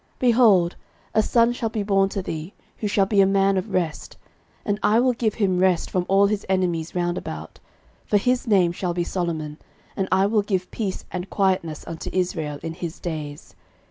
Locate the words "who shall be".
2.77-3.21